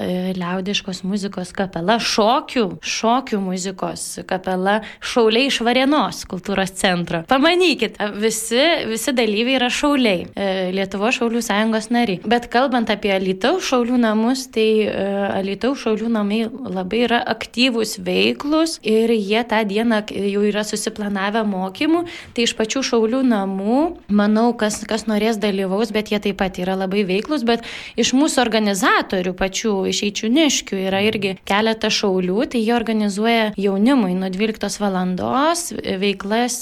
e, 0.01 0.33
liaudiškos 0.37 1.03
muzikos 1.07 1.53
kapela, 1.55 1.97
šokių, 2.01 2.65
šokių 2.83 3.39
muzikos 3.43 4.03
kapela 4.27 4.79
Šauliai 5.03 5.47
iš 5.49 5.59
Varienos 5.65 6.23
kultūros 6.29 6.73
centro. 6.79 7.23
Pamanykit, 7.29 7.99
visi, 8.19 8.61
visi 8.89 9.13
dalyviai 9.15 9.57
yra 9.59 9.69
šauliai, 9.73 10.25
e, 10.35 10.47
Lietuvo 10.75 11.11
šaulių 11.13 11.41
sąjungos 11.43 11.89
nariai. 11.93 12.21
Bet 12.27 12.49
kalbant 12.53 12.91
apie 12.93 13.13
Alitaus 13.15 13.67
šaulių 13.69 13.99
namus, 14.03 14.45
tai 14.53 14.67
e, 14.85 15.07
Alitaus 15.39 15.83
šaulių 15.83 16.11
namai 16.13 16.43
labai 16.49 17.03
yra 17.07 17.21
aktyvūs, 17.33 17.97
veiklus 18.03 18.77
ir 18.83 19.13
jie 19.15 19.43
tą 19.47 19.63
dieną 19.67 20.03
jau 20.11 20.43
yra 20.47 20.65
susiplanavę 20.67 21.43
mokymų. 21.47 22.05
Tai 22.35 22.47
iš 22.47 22.55
pačių 22.59 22.83
šaulių 22.89 23.23
namų, 23.27 23.79
manau, 24.11 24.49
kas, 24.57 24.81
kas 24.89 25.07
norės 25.09 25.39
dalyvaus, 25.41 25.93
bet 25.95 26.11
jie 26.13 26.21
taip 26.23 26.39
pat 26.41 26.59
yra 26.61 26.77
labai 26.79 27.05
veiklus, 27.07 27.45
bet 27.47 27.63
iš 27.99 28.13
mūsų 28.17 28.41
organizatorių 28.43 29.33
pačių, 29.37 29.73
iš 29.91 30.03
eičiuniškių 30.07 30.79
yra 30.87 31.03
irgi 31.05 31.35
keletas 31.47 31.97
šaulių, 31.99 32.39
tai 32.53 32.63
jie 32.63 32.73
organizuoja 32.75 33.51
jaunimui 33.59 34.13
nuo 34.17 34.29
12 34.33 34.81
valandos 34.81 35.69
veiklas 36.01 36.61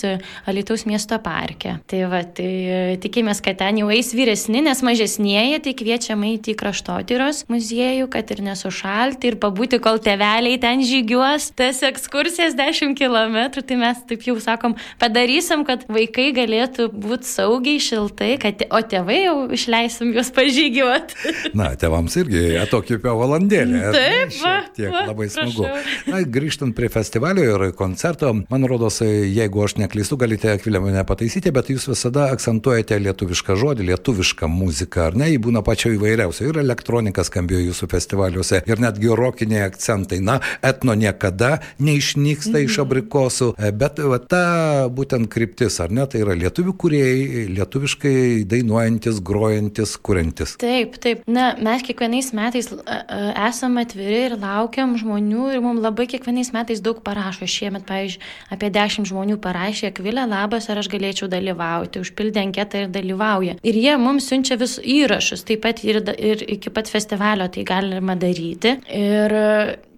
Alitaus 0.50 0.86
miesto 0.90 1.18
parke. 1.24 1.78
Tai 1.90 2.02
va, 2.12 2.22
tai 2.26 2.50
e, 2.50 2.80
tikimės, 3.02 3.42
kad 3.44 3.60
ten 3.62 3.82
jau 3.82 3.90
eis 3.94 4.12
vyresni, 4.16 4.64
nes 4.66 4.84
mažesnėje, 4.86 5.62
tai 5.66 5.76
kviečiam 5.78 6.24
eiti 6.28 6.54
į 6.54 6.60
kraštotyros 6.60 7.46
muziejų, 7.52 8.10
kad 8.12 8.32
ir 8.34 8.44
nesušalti 8.46 9.32
ir 9.32 9.40
pabūti, 9.42 9.82
kol 9.84 10.02
teveliai 10.04 10.60
ten 10.62 10.84
žygiuos 10.86 11.52
tas 11.58 11.82
ekskursijas 11.88 12.56
10 12.60 12.96
km, 13.00 13.62
tai 13.62 13.80
mes 13.80 14.02
taip 14.10 14.26
jau 14.28 14.38
sakom, 14.42 14.76
padarysim, 15.02 15.66
kad 15.68 15.86
vaikai 15.92 16.32
galėtų 16.36 16.90
būti 16.92 17.30
saugiai, 17.30 17.82
šiltai, 17.82 18.34
kad, 18.42 18.66
o 18.70 18.82
tėvai 18.82 19.22
jau 19.24 19.38
išleisim 19.56 20.14
juos 20.16 20.32
pažygiuoti. 20.36 21.21
Na, 21.58 21.72
tevams 21.80 22.16
irgi 22.20 22.58
atokipio 22.62 23.16
valandėlė. 23.20 23.82
Taip, 23.96 24.36
va, 24.42 24.56
tiek 24.76 24.92
va, 24.94 25.04
labai 25.10 25.28
smagu. 25.32 25.66
prašau. 25.68 26.12
Na, 26.12 26.22
grįžtant 26.38 26.76
prie 26.78 26.90
festivalio 26.92 27.46
ir 27.46 27.66
koncerto, 27.78 28.32
man 28.52 28.68
rodos, 28.70 29.02
jeigu 29.02 29.66
aš 29.66 29.78
neklystu, 29.82 30.18
galite 30.22 30.52
Akvilė 30.52 30.82
mane 30.84 31.04
pataisyti, 31.08 31.54
bet 31.56 31.72
jūs 31.72 31.88
visada 31.92 32.28
akcentuojate 32.34 33.00
lietuvišką 33.06 33.58
žodį, 33.60 33.88
lietuvišką 33.92 34.50
muziką, 34.52 35.10
ar 35.12 35.20
ne? 35.20 35.30
Jį 35.32 35.42
būna 35.48 35.64
pačio 35.66 35.94
įvairiausio. 35.96 36.50
Ir 36.50 36.62
elektronika 36.64 37.26
skambėjo 37.28 37.64
jūsų 37.70 37.90
festivaliuose, 37.92 38.64
ir 38.68 38.84
netgi 38.84 39.12
rokiniai 39.18 39.66
akcentai. 39.70 40.22
Na, 40.24 40.40
etno 40.66 40.96
niekada 40.98 41.60
neišnyksta 41.80 42.58
-hmm. 42.58 42.70
iš 42.70 42.80
abrikosų, 42.84 43.54
bet 43.78 44.00
va, 44.00 44.20
ta 44.20 44.44
būtent 44.90 45.30
kryptis, 45.32 45.80
ar 45.80 45.92
ne? 45.92 46.06
Tai 46.08 46.24
yra 46.26 46.36
lietuvių 46.38 46.74
kuriejai, 46.78 47.48
lietuviškai 47.56 48.44
dainuojantis, 48.50 49.22
grojantis, 49.24 49.98
kuriantis. 49.98 50.58
Taip, 50.62 50.98
taip. 51.02 51.11
Na, 51.28 51.52
mes 51.62 51.84
kiekvienais 51.86 52.32
metais 52.38 52.70
esame 52.70 53.86
atviri 53.86 54.22
ir 54.30 54.38
laukiam 54.40 54.96
žmonių 55.00 55.50
ir 55.56 55.62
mums 55.64 55.84
labai 55.84 56.08
kiekvienais 56.12 56.54
metais 56.56 56.82
daug 56.84 57.02
parašo. 57.06 57.48
Šiemet, 57.52 57.86
pavyzdžiui, 57.90 58.24
apie 58.54 58.72
10 58.74 59.10
žmonių 59.12 59.38
parašė, 59.44 59.92
Akvilė, 59.92 60.26
labas, 60.30 60.70
ar 60.72 60.82
aš 60.82 60.92
galėčiau 60.94 61.30
dalyvauti, 61.32 62.02
užpildė 62.06 62.46
anketą 62.46 62.86
ir 62.86 62.92
dalyvauja. 62.94 63.58
Ir 63.62 63.80
jie 63.82 63.96
mums 64.02 64.30
siunčia 64.32 64.58
vis 64.62 64.78
įrašus, 64.80 65.46
taip 65.48 65.64
pat 65.66 65.84
ir, 65.86 66.02
ir 66.18 66.44
iki 66.58 66.74
pat 66.74 66.92
festivalio 66.92 67.50
tai 67.52 67.66
galima 67.68 68.18
daryti. 68.20 68.78
Ir 68.88 69.40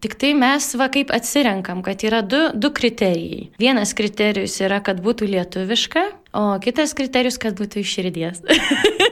Tik 0.03 0.17
tai 0.19 0.33
mes 0.35 0.65
va 0.75 0.89
kaip 0.91 1.13
atsirenkam, 1.15 1.79
kad 1.79 2.01
yra 2.03 2.19
du, 2.27 2.39
du 2.59 2.73
kriterijai. 2.75 3.45
Vienas 3.55 3.93
kriterijus 3.95 4.57
yra, 4.59 4.81
kad 4.83 4.99
būtų 4.99 5.29
lietuviška, 5.31 6.03
o 6.35 6.43
kitas 6.65 6.91
kriterijus, 6.97 7.39
kad 7.39 7.55
būtų 7.55 7.79
iš 7.85 7.93
širdies. 7.95 8.43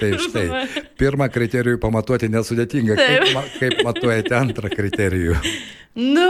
Tai 0.00 0.12
štai, 0.24 0.46
pirmą 1.00 1.28
kriterijų 1.32 1.80
pamatuoti 1.82 2.30
nesudėtinga. 2.32 2.96
Kaip, 3.00 3.28
ma, 3.36 3.44
kaip 3.58 3.84
matuojate 3.86 4.36
antrą 4.38 4.72
kriterijų? 4.72 5.36
Nu, 5.98 6.26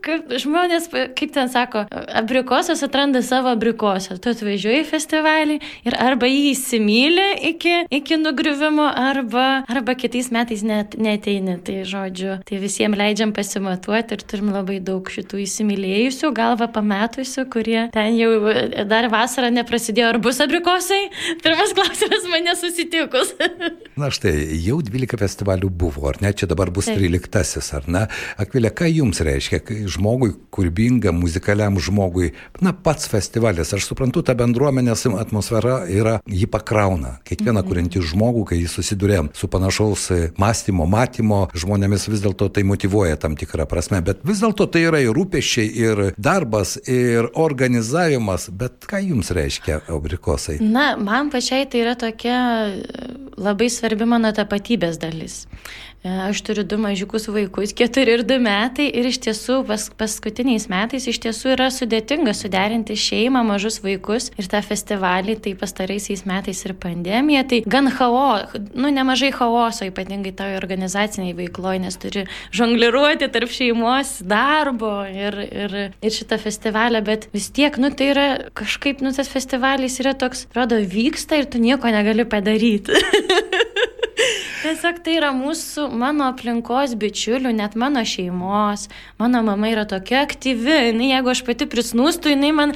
kaip 0.00 0.30
žmonės, 0.40 0.86
kaip 0.88 1.32
ten 1.34 1.50
sako, 1.52 1.82
abrikosas 2.16 2.80
atranda 2.82 3.20
savo 3.22 3.50
abrikosą. 3.52 4.16
Tu 4.16 4.30
atvažiuoji 4.32 4.80
į 4.80 4.86
festivalį 4.88 5.56
ir 5.84 5.96
arba 6.00 6.30
jį 6.30 6.46
įsimylė 6.54 7.26
iki, 7.50 7.74
iki 7.92 8.16
nugriuvimo, 8.16 8.86
arba, 8.88 9.66
arba 9.68 9.94
kitais 10.00 10.30
metais 10.32 10.64
net 10.64 10.96
neteini. 10.96 11.58
Tai 11.62 11.82
žodžiu, 11.90 12.38
tai 12.48 12.60
visiems 12.62 12.96
leidžiam 12.96 13.34
pasimatuoti 13.36 14.16
ir 14.16 14.24
turim 14.32 14.48
labai 14.54 14.78
daug 14.80 15.04
šitų 15.12 15.42
įsimylėjusių, 15.44 16.32
galva 16.32 16.70
pametusių, 16.72 17.44
kurie 17.52 17.84
ten 17.92 18.16
jau 18.16 18.32
dar 18.88 19.10
vasarą 19.12 19.52
neprasidėjo, 19.52 20.08
ar 20.14 20.20
bus 20.24 20.40
abrikosai. 20.40 21.02
Pirmas 21.44 21.76
klausimas 21.76 22.24
mane 22.32 22.56
susitikus. 23.12 23.34
Na 23.96 24.08
štai, 24.08 24.32
jau 24.64 24.78
12 24.80 25.20
festivalių 25.20 25.68
buvo, 25.68 26.06
ar 26.08 26.16
ne? 26.24 26.30
Čia 26.32 26.46
dabar 26.48 26.70
bus 26.72 26.88
13, 26.88 27.60
ar 27.76 27.88
ne? 27.92 28.06
Akvilė, 28.40 28.70
ką 28.72 28.88
jums 28.88 29.20
reiškia, 29.20 29.60
žmogui, 29.92 30.32
kūrybingam, 30.52 31.18
muzikaliam 31.20 31.76
žmogui, 31.76 32.30
na 32.64 32.72
pats 32.72 33.10
festivalis, 33.12 33.74
aš 33.76 33.90
suprantu, 33.90 34.22
ta 34.24 34.32
bendruomenės 34.38 35.04
atmosfera 35.20 35.82
yra, 35.92 36.14
jį 36.24 36.48
pakrauna. 36.48 37.18
Kiekvieną 37.28 37.60
-hmm. 37.60 37.68
kuriantį 37.68 38.02
žmogų, 38.12 38.46
kai 38.48 38.62
jis 38.62 38.78
susiduria 38.78 39.26
su 39.36 39.48
panašaus 39.48 40.08
mąstymo, 40.40 40.86
matymo 40.88 41.42
žmonėmis, 41.52 42.08
vis 42.08 42.24
dėlto 42.24 42.48
tai 42.48 42.64
motivuoja 42.64 43.16
tam 43.16 43.36
tikrą 43.36 43.68
prasme, 43.68 44.00
bet 44.00 44.24
vis 44.24 44.40
dėlto 44.40 44.70
tai 44.72 44.86
yra 44.88 45.02
ir 45.04 45.12
rūpešiai, 45.12 45.68
ir 45.68 46.02
darbas, 46.16 46.78
ir 46.88 47.28
organizavimas, 47.34 48.48
bet 48.48 48.88
ką 48.88 49.04
jums 49.04 49.30
reiškia 49.30 49.82
abrikosai? 49.88 50.58
Na, 50.64 50.96
man 50.96 51.30
pačiai 51.30 51.68
tai 51.68 51.84
yra 51.84 51.94
tokia 51.94 52.40
labai 53.36 53.70
svarbi 53.72 54.06
mano 54.08 54.32
tapatybės 54.36 54.98
dalis. 55.02 55.46
Aš 56.02 56.40
turiu 56.42 56.64
du 56.66 56.74
mažiukus 56.82 57.28
vaikus, 57.30 57.70
keturi 57.78 58.16
ir 58.16 58.22
du 58.26 58.34
metai 58.42 58.88
ir 58.90 59.06
iš 59.06 59.20
tiesų 59.22 59.60
pas, 59.68 59.84
paskutiniais 59.94 60.64
metais 60.66 61.04
iš 61.06 61.20
tiesų 61.22 61.52
yra 61.54 61.68
sudėtinga 61.70 62.32
suderinti 62.34 62.96
šeimą, 62.98 63.44
mažus 63.46 63.78
vaikus 63.84 64.32
ir 64.34 64.48
tą 64.50 64.58
festivalį, 64.66 65.36
tai 65.44 65.52
pastaraisiais 65.60 66.24
metais 66.26 66.64
ir 66.66 66.74
pandemija, 66.82 67.44
tai 67.46 67.60
gan 67.70 67.86
chao, 67.94 68.24
nu 68.74 68.90
nemažai 68.90 69.30
chaoso, 69.36 69.86
ypatingai 69.92 70.34
toj 70.34 70.56
organizaciniai 70.58 71.36
veikloje, 71.38 71.84
nes 71.86 72.00
turi 72.02 72.26
žongliruoti 72.50 73.30
tarp 73.30 73.54
šeimos, 73.54 74.16
darbo 74.26 75.04
ir, 75.06 75.38
ir, 75.46 75.78
ir 76.02 76.18
šitą 76.18 76.40
festivalį, 76.42 77.04
bet 77.06 77.30
vis 77.30 77.46
tiek, 77.54 77.78
nu 77.78 77.94
tai 77.94 78.10
yra 78.16 78.26
kažkaip, 78.58 79.06
nu 79.06 79.14
tas 79.14 79.30
festivalis 79.30 80.02
yra 80.02 80.18
toks, 80.18 80.48
rodo, 80.58 80.82
vyksta 80.82 81.38
ir 81.38 81.46
tu 81.46 81.62
nieko 81.62 81.94
negali 81.94 82.26
padaryti. 82.26 82.90
Tiesiog 84.72 85.02
tai 85.04 85.18
yra 85.18 85.28
mūsų, 85.36 85.82
mano 86.00 86.30
aplinkos 86.32 86.94
bičiulių, 86.96 87.50
net 87.58 87.74
mano 87.76 88.00
šeimos. 88.08 88.86
Mano 89.20 89.42
mama 89.44 89.68
yra 89.68 89.84
tokia 89.84 90.22
aktyvi, 90.24 90.78
jinai, 90.88 91.10
jeigu 91.10 91.28
aš 91.34 91.42
pati 91.44 91.68
prisnūstu, 91.68 92.32
jinai 92.32 92.54
man 92.56 92.72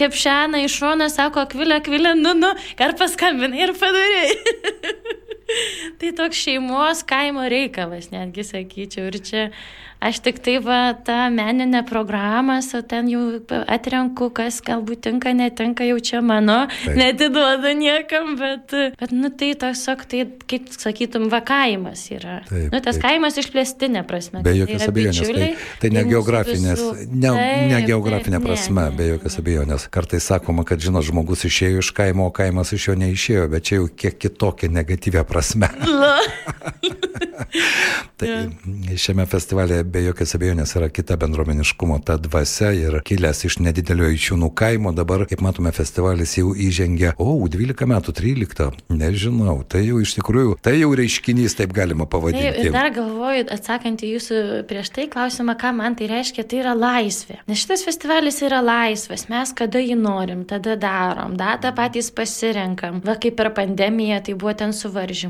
kepšeną 0.00 0.64
iš 0.64 0.78
šono, 0.80 1.10
sako, 1.12 1.44
akvilė, 1.44 1.82
akvilė, 1.82 2.14
nu, 2.16 2.32
nu, 2.40 2.54
ar 2.56 2.96
paskambinai 2.96 3.66
ir 3.66 3.76
padarai. 3.76 4.30
tai 6.00 6.14
toks 6.16 6.42
šeimos 6.46 7.04
kaimo 7.08 7.46
reikalas, 7.50 8.10
netgi 8.14 8.46
sakyčiau. 8.46 9.10
Ir 9.10 9.20
čia 9.24 9.46
aš 10.00 10.20
tik 10.24 10.38
tai 10.40 10.56
va 10.64 10.94
tą 10.96 11.28
meninę 11.32 11.82
programą, 11.88 12.58
o 12.78 12.82
ten 12.82 13.08
jau 13.12 13.20
atrenku, 13.68 14.30
kas 14.32 14.60
galbūt 14.64 15.04
tinka, 15.04 15.32
netinka, 15.36 15.84
jau 15.84 15.98
čia 16.00 16.22
mano, 16.24 16.62
Taip. 16.84 16.96
netiduodu 16.96 17.74
niekam, 17.76 18.32
bet, 18.40 18.72
bet 18.96 19.12
nu 19.12 19.28
tai 19.28 19.52
tiesiog, 19.60 20.04
tai, 20.08 20.24
kaip 20.48 20.70
sakytum, 20.72 21.28
va 21.32 21.42
kaimas 21.44 22.06
yra. 22.14 22.40
Taip, 22.48 22.70
nu, 22.72 22.80
tas 22.80 22.96
taip. 22.96 23.04
kaimas 23.04 23.36
išplėstinė 23.42 24.04
prasme. 24.08 24.40
Be 24.46 24.56
jokios 24.56 24.86
tai 24.86 24.90
abejonės. 24.94 25.32
Tai, 25.36 25.50
tai 25.84 25.92
ne 25.92 26.06
geografinės, 26.08 26.84
ne, 27.10 27.34
taip, 27.36 27.68
ne 27.74 27.82
geografinė 27.90 28.38
taip, 28.38 28.48
prasme, 28.48 28.86
ne, 28.88 28.96
be 28.96 29.10
jokios 29.12 29.38
abejonės. 29.42 29.86
Kartais 29.92 30.30
sakoma, 30.32 30.64
kad, 30.68 30.80
žinot, 30.80 31.04
žmogus 31.04 31.44
išėjo 31.48 31.84
iš 31.84 31.92
kaimo, 31.96 32.30
o 32.30 32.34
kaimas 32.34 32.72
iš 32.76 32.88
jo 32.88 32.96
neišėjo, 33.04 33.46
bet 33.52 33.68
čia 33.68 33.82
jau 33.82 33.92
kiek 33.92 34.16
kitokia 34.16 34.72
negatyvia 34.72 35.28
prasme. 35.28 35.39
tai 38.20 38.28
ja. 38.28 38.44
šiame 39.00 39.24
festivalėje 39.30 39.84
be 39.88 40.02
jokios 40.04 40.34
abejonės 40.36 40.74
yra 40.78 40.88
kita 40.92 41.16
bendruomeniškumo 41.20 41.96
ta 42.06 42.14
dvasia 42.20 42.70
ir 42.76 42.92
kilęs 43.06 43.44
iš 43.48 43.54
nedidelio 43.64 44.06
Ičiūnų 44.10 44.50
kaimo, 44.56 44.92
dabar, 44.96 45.24
kaip 45.30 45.40
matome, 45.44 45.72
festivalis 45.74 46.36
jau 46.38 46.48
įžengė, 46.52 47.14
o, 47.22 47.24
12 47.50 47.86
metų, 47.90 48.14
13, 48.16 48.80
nežinau, 48.92 49.56
tai 49.64 49.84
jau 49.86 50.00
iš 50.02 50.14
tikrųjų, 50.18 50.56
tai 50.64 50.76
jau 50.78 50.90
reiškinys, 50.98 51.56
taip 51.58 51.74
galima 51.76 52.06
pavadinti. 52.10 52.66
Ir 52.66 52.74
dar 52.74 52.90
galvoju, 52.94 53.46
atsakant 53.54 54.04
į 54.04 54.14
jūsų 54.16 54.40
prieš 54.70 54.92
tai 54.96 55.06
klausimą, 55.12 55.56
ką 55.60 55.72
man 55.78 55.96
tai 55.98 56.10
reiškia, 56.10 56.46
tai 56.50 56.60
yra 56.62 56.74
laisvė. 56.76 57.40
Nes 57.50 57.62
šitas 57.62 57.84
festivalis 57.86 58.40
yra 58.46 58.60
laisvas, 58.64 59.26
mes 59.32 59.54
kada 59.56 59.82
jį 59.82 59.96
norim, 60.00 60.44
tada 60.48 60.76
darom, 60.80 61.36
datą 61.40 61.72
patys 61.76 62.10
pasirenkam. 62.14 63.00
Va 63.06 63.16
kaip 63.20 63.38
per 63.38 63.52
pandemiją, 63.56 64.20
tai 64.26 64.36
buvo 64.38 64.54
ten 64.58 64.74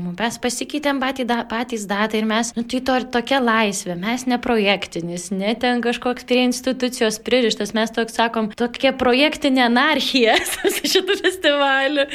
suvaržymų. 0.01 0.15
Mes 0.19 0.37
pasikeitėm 0.41 0.99
patys, 1.01 1.27
da, 1.27 1.43
patys 1.45 1.85
datą 1.87 2.17
ir 2.17 2.25
mes, 2.25 2.53
nu 2.55 2.63
tai 2.63 2.81
to 2.81 2.95
ir 2.97 3.05
tokia 3.11 3.39
laisvė, 3.41 3.95
mes 3.95 4.25
ne 4.25 4.37
projektinis, 4.39 5.31
ne 5.31 5.55
ten 5.55 5.81
kažkoks 5.81 6.25
prie 6.25 6.45
institucijos 6.45 7.19
pririštas, 7.19 7.73
mes 7.73 7.91
toks 7.91 8.13
sakom, 8.15 8.51
tokia 8.51 8.93
projektinė 8.93 9.65
anarchija 9.67 10.35
šitų 10.93 11.17
festivaliu. 11.21 12.05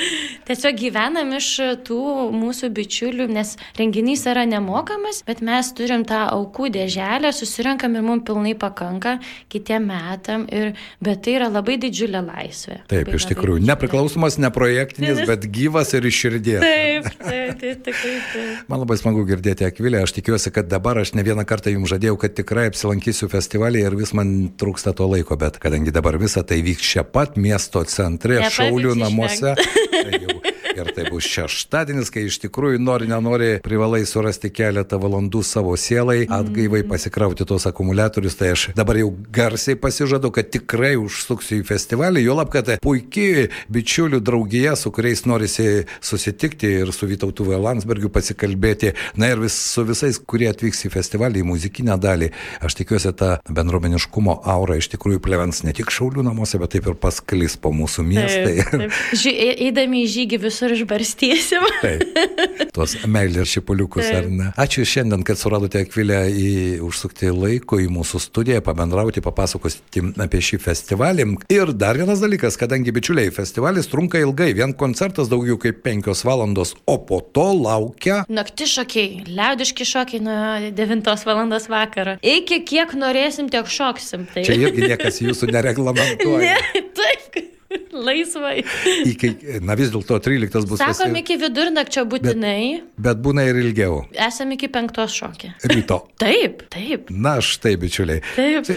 Tiesiog 0.46 0.76
gyvenam 0.78 1.32
iš 1.36 1.50
tų 1.86 2.30
mūsų 2.34 2.70
bičiulių, 2.70 3.28
nes 3.32 3.56
renginys 3.78 4.26
yra 4.26 4.46
nemokamas, 4.46 5.22
bet 5.26 5.40
mes 5.40 5.72
turim 5.76 6.04
tą 6.06 6.26
aukų 6.30 6.70
dėželę, 6.74 7.32
susirenkam 7.32 7.96
ir 7.96 8.06
mums 8.06 8.26
pilnai 8.26 8.54
pakanka 8.58 9.18
kitiem 9.52 9.86
metam, 9.90 10.46
ir, 10.50 10.74
bet 11.02 11.24
tai 11.24 11.36
yra 11.38 11.50
labai 11.52 11.76
didžiulė 11.80 12.22
laisvė. 12.24 12.80
Taip, 12.90 13.06
labai, 13.06 13.18
iš 13.18 13.28
tikrųjų, 13.30 13.64
nepriklausomas, 13.66 14.38
neprojektinis, 14.42 15.22
bet 15.30 15.46
gyvas 15.52 15.92
ir 15.96 16.08
iš 16.08 16.22
širdies. 16.24 16.64
Taip, 16.64 17.10
taip, 17.20 17.60
taip, 17.60 17.75
tikrai. 17.84 18.14
Taip. 18.32 18.68
Man 18.70 18.82
labai 18.82 18.96
smagu 19.00 19.24
girdėti, 19.28 19.66
Akvilė, 19.68 20.02
aš 20.04 20.14
tikiuosi, 20.16 20.52
kad 20.54 20.68
dabar 20.70 21.00
aš 21.02 21.14
ne 21.18 21.24
vieną 21.26 21.44
kartą 21.48 21.72
jums 21.74 21.90
žadėjau, 21.92 22.16
kad 22.22 22.36
tikrai 22.38 22.68
apsilankysiu 22.70 23.28
festivalį 23.32 23.84
ir 23.86 23.98
vis 23.98 24.14
man 24.16 24.32
trūksta 24.60 24.94
to 24.96 25.08
laiko, 25.10 25.38
bet 25.40 25.60
kadangi 25.62 25.94
dabar 25.94 26.18
visa 26.22 26.44
tai 26.46 26.62
vyks 26.66 26.92
čia 26.94 27.04
pat 27.04 27.36
miesto 27.40 27.84
centre, 27.90 28.40
Šaulių 28.56 28.96
namuose, 29.00 29.56
tai 29.92 30.35
ir 30.80 30.92
tai 30.96 31.06
bus 31.10 31.26
šeštadienis, 31.30 32.10
kai 32.12 32.26
iš 32.28 32.38
tikrųjų 32.44 32.80
nori, 32.82 33.08
nenori, 33.10 33.50
privalai 33.64 34.02
surasti 34.08 34.50
keletą 34.54 34.98
valandų 35.02 35.42
savo 35.46 35.74
sielai, 35.80 36.24
atgaivai 36.24 36.82
mm. 36.84 36.90
pasikrauti 36.92 37.46
tos 37.48 37.66
akumuliatorius. 37.68 38.36
Tai 38.38 38.52
aš 38.54 38.66
dabar 38.76 39.00
jau 39.00 39.10
garsiai 39.34 39.78
pasižadu, 39.80 40.32
kad 40.34 40.50
tikrai 40.54 40.94
užsuksiu 41.00 41.60
į 41.60 41.66
festivalį, 41.68 42.24
jo 42.26 42.36
lab, 42.38 42.52
kad 42.52 42.70
puikiai 42.84 43.48
bičiulių 43.72 44.20
draugija, 44.24 44.76
su 44.78 44.92
kuriais 44.94 45.24
norisi 45.28 45.86
susitikti 46.00 46.72
ir 46.82 46.92
su 46.94 47.08
Vytautu 47.08 47.46
Landsbergiu 47.46 48.10
pasikalbėti, 48.12 48.92
na 49.16 49.30
ir 49.32 49.40
vis, 49.40 49.56
su 49.72 49.84
visais, 49.86 50.18
kurie 50.18 50.48
atvyks 50.50 50.86
į 50.88 50.92
festivalį, 50.92 51.42
į 51.42 51.48
muzikinę 51.50 51.96
dalį. 52.02 52.30
Aš 52.66 52.78
tikiuosi, 52.80 53.12
ta 53.16 53.36
bendruomeniškumo 53.48 54.40
aura 54.44 54.78
iš 54.80 54.90
tikrųjų 54.94 55.22
plevens 55.24 55.62
ne 55.66 55.74
tik 55.76 55.92
Šaulių 55.94 56.24
namuose, 56.26 56.58
bet 56.60 56.74
taip 56.74 56.88
ir 56.90 56.98
pasklis 57.00 57.56
po 57.60 57.72
mūsų 57.74 58.04
miestą. 58.06 58.44
Taip, 58.46 58.72
taip. 58.72 58.98
Ži, 59.16 59.32
eidami 59.66 60.04
į 60.04 60.10
žygį 60.16 60.40
visur 60.42 60.65
išbarstyti 60.74 60.96
pabarstysim. 61.06 61.62
Taip. 61.82 62.70
Tuos 62.74 62.96
meilės 63.08 63.50
šipuliukus, 63.54 64.08
ar 64.14 64.28
ne? 64.30 64.50
Ačiū 64.60 64.84
šiandien, 64.86 65.24
kad 65.26 65.38
suradote 65.38 65.80
Akvilę 65.84 66.26
į 66.30 66.50
užsukti 66.84 67.30
laiko 67.32 67.78
į 67.80 67.88
mūsų 67.92 68.20
studiją, 68.22 68.62
pabendrauti, 68.64 69.22
papasakoti 69.24 70.04
apie 70.22 70.42
šį 70.44 70.60
festivalį. 70.64 71.26
Ir 71.52 71.72
dar 71.76 71.98
vienas 71.98 72.22
dalykas, 72.22 72.58
kadangi 72.60 72.94
bičiuliai, 72.94 73.32
festivalis 73.34 73.90
trunka 73.90 74.20
ilgai, 74.22 74.52
vien 74.56 74.74
koncertas 74.76 75.30
daugiau 75.32 75.58
kaip 75.60 75.82
penkios 75.84 76.24
valandos, 76.26 76.74
o 76.86 76.98
po 77.06 77.20
to 77.20 77.48
laukia... 77.56 78.22
Nakti 78.28 78.68
šokiai, 78.70 79.24
liaudiški 79.30 79.86
šokiai 79.88 80.22
nuo 80.24 80.72
9 80.76 81.26
valandos 81.26 81.68
vakaro. 81.72 82.18
Iki 82.22 82.62
kiek 82.68 82.96
norėsim, 82.98 83.50
tiek 83.52 83.68
šoksim. 83.70 84.28
Tai. 84.32 84.46
Čia 84.46 84.58
irgi 84.60 84.90
niekas 84.92 85.22
jūsų 85.24 85.52
nereglamentuoja. 85.54 86.56
Ne, 86.76 86.80
taip. 86.96 87.55
Laisvai. 88.06 88.60
Iki, 89.06 89.32
na 89.64 89.76
vis 89.78 89.92
dėlto 89.94 90.18
13 90.22 90.68
bus. 90.68 90.80
Sakom, 90.80 91.14
esi... 91.14 91.22
iki 91.24 91.38
vidurnakčio 91.40 92.06
būtinai. 92.10 92.60
Bet, 92.96 93.02
bet 93.08 93.22
būna 93.24 93.46
ir 93.48 93.60
ilgiau. 93.60 94.02
Esame 94.26 94.56
iki 94.58 94.70
penktos 94.72 95.16
šokė. 95.16 95.54
Ryto. 95.72 96.02
Taip, 96.22 96.62
taip. 96.72 97.10
Na 97.12 97.36
štai, 97.44 97.74
bičiuliai. 97.80 98.22
Taip. 98.34 98.70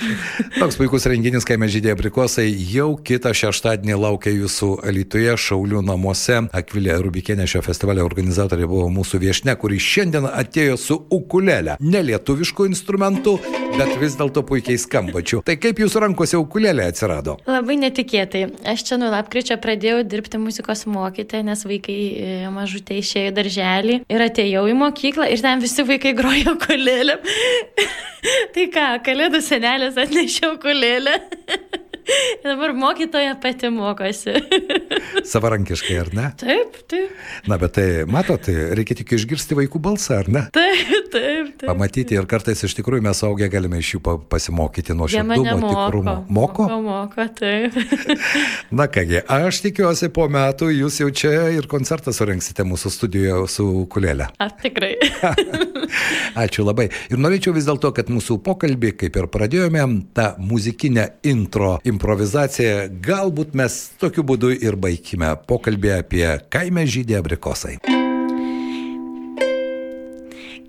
Toks 0.58 0.75
puikus 0.79 1.08
renginys, 1.10 1.46
kai 1.48 1.56
mes 1.62 1.72
žydė 1.72 1.94
abrikosai, 1.96 2.50
jau 2.74 2.91
kitą 3.00 3.32
šeštadienį 3.38 3.96
laukia 3.96 4.34
jūsų 4.36 4.72
Alitoje 4.89 5.38
Šaulių 5.39 5.82
namuose. 5.88 6.41
Akvilė 6.56 6.98
Rubikienė 7.00 7.48
šio 7.50 7.63
festivalio 7.65 8.03
organizatorė 8.06 8.68
buvo 8.70 8.89
mūsų 8.94 9.22
viešne, 9.24 9.56
kuri 9.62 9.79
šiandien 9.82 10.27
atėjo 10.29 10.75
su 10.79 11.00
ukulelė. 11.15 11.77
Ne 11.79 12.03
lietuviškų 12.10 12.68
instrumentų, 12.74 13.38
bet 13.77 13.96
vis 14.01 14.20
dėlto 14.20 14.44
puikiai 14.48 14.79
skambačių. 14.82 15.41
Tai 15.48 15.56
kaip 15.63 15.79
jūsų 15.79 16.03
rankose 16.06 16.38
ukulelė 16.39 16.89
atsirado? 16.91 17.38
Labai 17.50 17.79
netikėtai. 17.86 18.46
Aš 18.68 18.88
čia 18.89 18.98
nuo 19.01 19.12
lapkričio 19.13 19.58
pradėjau 19.62 20.01
dirbti 20.10 20.39
muzikos 20.41 20.86
mokytoją, 20.89 21.46
nes 21.48 21.65
vaikai 21.67 21.98
e, 21.98 22.38
mažutė 22.53 23.00
išėjo 23.00 23.31
į 23.31 23.36
darželį 23.38 23.98
ir 24.10 24.25
atėjau 24.25 24.65
į 24.72 24.77
mokyklą 24.79 25.29
ir 25.29 25.43
ten 25.46 25.62
visi 25.63 25.86
vaikai 25.86 26.15
grojo 26.17 26.55
kulėlėm. 26.65 27.29
tai 28.55 28.69
ką, 28.74 28.88
kalėdų 29.05 29.43
senelės 29.46 30.00
atnešiau 30.01 30.58
kulėlę. 30.63 31.19
Dabar 32.43 32.74
mokytoja 32.74 33.36
pati 33.41 33.69
mokosi. 33.69 34.34
Savarankiškai, 35.31 35.98
ar 36.01 36.10
ne? 36.15 36.27
Taip, 36.39 36.79
taip. 36.89 37.13
Na, 37.50 37.60
bet 37.62 37.75
tai, 37.77 37.88
matot, 38.10 38.41
tai 38.46 38.72
reikia 38.77 38.98
tik 39.01 39.13
išgirsti 39.19 39.58
vaikų 39.60 39.81
balsą, 39.84 40.22
ar 40.24 40.31
ne? 40.31 40.46
Taip, 40.55 41.09
taip. 41.13 41.51
taip 41.60 41.68
Pamatyti 41.70 42.18
ir 42.18 42.28
kartais 42.30 42.63
iš 42.68 42.75
tikrųjų 42.80 43.06
mes 43.06 43.24
augę 43.28 43.50
galime 43.51 43.82
iš 43.82 43.96
jų 43.96 44.16
pasimokyti 44.32 44.96
nuo 44.98 45.10
širdumo, 45.12 45.60
tikrumo. 45.66 46.16
Moko? 46.30 46.70
Moko, 46.70 46.80
moko, 46.86 47.28
taip. 47.39 47.75
Na 48.80 48.89
kągi, 48.92 49.24
aš 49.25 49.63
tikiuosi 49.66 50.12
po 50.16 50.30
metų 50.32 50.72
jūs 50.74 51.01
jau 51.04 51.10
čia 51.12 51.34
ir 51.56 51.70
koncertą 51.72 52.13
surenksite 52.16 52.66
mūsų 52.68 52.94
studijoje 52.94 53.50
su 53.51 53.70
kulėlė. 53.92 54.32
Ar 54.39 54.56
tikrai. 54.62 54.96
Ačiū 56.44 56.66
labai. 56.68 56.89
Ir 57.12 57.22
norėčiau 57.22 57.54
vis 57.56 57.68
dėlto, 57.70 57.92
kad 57.96 58.12
mūsų 58.13 58.39
pokalbį, 58.46 58.94
kaip 59.04 59.20
ir 59.20 59.30
pradėjome, 59.32 59.86
tą 60.18 60.32
muzikinę 60.42 61.10
intro 61.30 61.78
improvizaciją, 61.88 62.89
galbūt 63.06 63.56
mes 63.60 63.80
tokiu 64.01 64.25
būdu 64.28 64.54
ir 64.58 64.80
baigime 64.80 65.36
pokalbį 65.50 65.96
apie 66.00 66.28
kaime 66.54 66.86
žydė 66.89 67.20
abrikosai. 67.24 67.80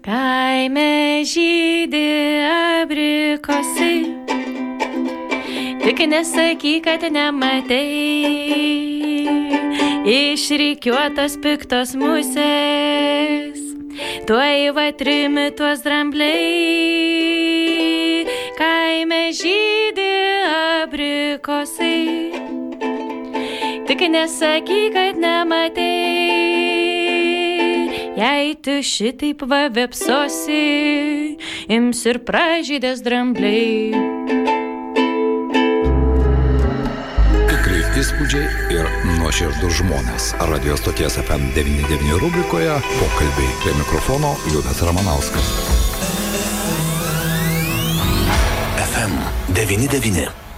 Kaime 0.01 1.21
žydė 1.29 2.41
abrikosai, 2.49 3.99
tik 5.83 6.01
nesakyk, 6.09 6.87
kad 6.87 7.05
nematai, 7.13 7.85
išrikiuotos 10.09 11.37
piktos 11.45 11.93
musės, 12.01 13.61
tuoj 14.25 14.73
vatrimi 14.79 15.53
tuos 15.61 15.85
drambliai. 15.85 16.49
Kaime 18.57 19.21
žydė 19.37 20.17
abrikosai. 20.81 22.33
Tik 23.85 24.09
nesakyk, 24.17 24.97
kad 24.97 25.21
nematai, 25.21 26.60
jei 28.31 28.55
tu 28.55 28.79
šitaip 28.83 29.43
va 29.51 29.67
vepsosi, 29.73 30.63
ims 31.73 32.05
ir 32.07 32.23
pražydės 32.27 33.05
drambliai. 33.07 34.09
įspūdžiai 38.01 38.47
ir 38.73 38.87
nuoširdus 39.19 39.75
žmonės. 39.83 40.31
Radio 40.49 40.77
stoties 40.81 41.19
FM99 41.21 42.17
rubrikoje 42.23 42.79
pokalbiai 42.97 43.53
prie 43.61 43.75
mikrofono 43.77 44.33
Liudas 44.49 44.81
Ramanauskas. 44.89 45.51
FM 48.89 49.19
99. 49.53 50.50